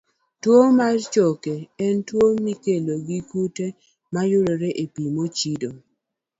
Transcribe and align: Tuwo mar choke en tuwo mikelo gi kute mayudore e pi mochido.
Tuwo 0.41 0.63
mar 0.79 0.95
choke 1.13 1.53
en 1.85 1.95
tuwo 2.07 2.27
mikelo 2.45 2.93
gi 3.07 3.19
kute 3.29 3.65
mayudore 4.13 4.69
e 4.83 4.85
pi 4.93 5.03
mochido. 5.15 5.69